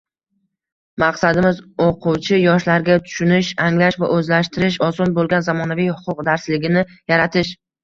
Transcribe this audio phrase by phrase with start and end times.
[1.01, 7.57] Maqsadimiz oʻquvchi yoshlarga tushunish, anglash va oʻzlashtirish oson boʻlgan zamonaviy huquq darsligini yaratish.